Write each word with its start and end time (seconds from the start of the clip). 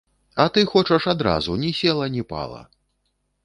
А 0.43 0.45
ты 0.55 0.61
хочаш 0.71 1.05
адразу, 1.13 1.59
ні 1.67 1.71
села, 1.83 2.11
ні 2.17 2.27
пала. 2.35 2.67